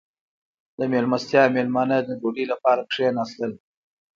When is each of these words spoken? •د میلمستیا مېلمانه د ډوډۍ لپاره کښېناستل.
•د 0.77 0.79
میلمستیا 0.91 1.43
مېلمانه 1.55 1.97
د 2.03 2.09
ډوډۍ 2.19 2.45
لپاره 2.51 2.81
کښېناستل. 2.89 3.51